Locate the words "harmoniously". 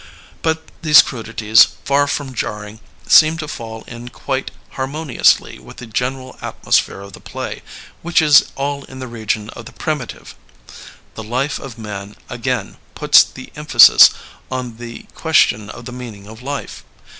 4.71-5.59